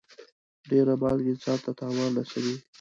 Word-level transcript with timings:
ډېر 0.69 0.87
مالګه 1.01 1.29
انسان 1.33 1.57
ته 1.63 1.71
تاوان 1.79 2.11
رسوي. 2.19 2.55